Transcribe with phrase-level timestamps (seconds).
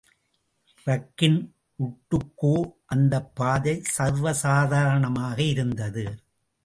[0.85, 1.51] ரக்கின்
[1.79, 2.71] உட்டுக்கோ,
[2.85, 6.05] அந்தப் பாதை சர்வசாதாரணமாக இருந்தது.